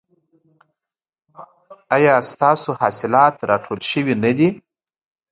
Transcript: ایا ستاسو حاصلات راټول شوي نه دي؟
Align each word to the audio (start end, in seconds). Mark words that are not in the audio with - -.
ایا 1.95 2.15
ستاسو 2.31 2.69
حاصلات 2.81 3.35
راټول 3.49 3.79
شوي 3.89 4.15
نه 4.23 4.31
دي؟ 4.37 4.49